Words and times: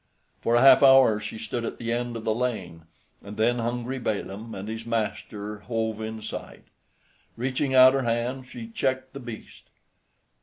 For 0.39 0.55
a 0.55 0.61
half 0.61 0.81
hour 0.81 1.19
she 1.19 1.37
stood 1.37 1.63
at 1.63 1.77
the 1.77 1.91
end 1.93 2.17
of 2.17 2.23
the 2.23 2.33
lane, 2.33 2.85
and 3.23 3.37
then 3.37 3.59
hungry 3.59 3.99
Balaam 3.99 4.55
and 4.55 4.67
his 4.67 4.83
master 4.83 5.59
hove 5.59 6.01
in 6.01 6.23
sight. 6.23 6.63
Reaching 7.37 7.75
out 7.75 7.93
her 7.93 8.01
hand, 8.01 8.47
she 8.47 8.65
checked 8.69 9.13
the 9.13 9.19
beast. 9.19 9.69